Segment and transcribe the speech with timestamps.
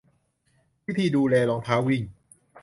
[0.85, 2.03] วิธีดูแลรองเท้าวิ่ง